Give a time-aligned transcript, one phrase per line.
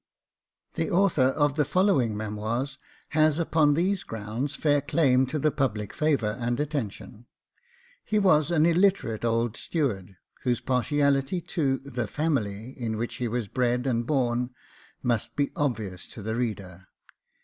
[0.73, 5.93] The author of the following Memoirs has upon these grounds fair claims to the public
[5.93, 7.27] favour and attention;
[8.03, 13.47] he was an illiterate old steward, whose partiality to THE FAMILY, in which he was
[13.47, 14.55] bred and born,
[15.03, 16.87] must be obvious to the reader.